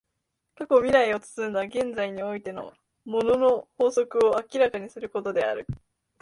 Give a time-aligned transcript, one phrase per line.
[0.55, 2.73] 過去未来を包んだ現在においての
[3.05, 5.67] 物の法則を明らかにすることである。